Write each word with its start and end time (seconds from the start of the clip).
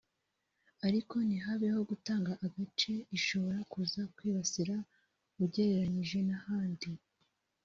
ariko 0.87 1.15
ntihabeho 1.27 1.79
gutanga 1.89 2.31
agace 2.45 2.93
ishobora 3.17 3.59
kuza 3.71 4.01
kwibasira 4.15 4.75
ugereranyije 5.43 6.19
n’ahandi 6.29 6.89